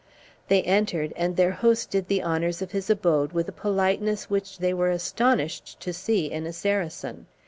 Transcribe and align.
They 0.47 0.63
entered, 0.63 1.13
and 1.15 1.35
their 1.35 1.51
host 1.51 1.91
did 1.91 2.07
the 2.07 2.23
honors 2.23 2.63
of 2.63 2.71
his 2.71 2.89
abode 2.89 3.33
with 3.33 3.47
a 3.49 3.51
politeness 3.51 4.31
which 4.31 4.57
they 4.57 4.73
were 4.73 4.89
astonished 4.89 5.79
to 5.79 5.93
see 5.93 6.25
in 6.31 6.47
a 6.47 6.53
Saracen. 6.53 7.27